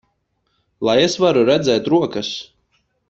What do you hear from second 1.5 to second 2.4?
redzēt rokas!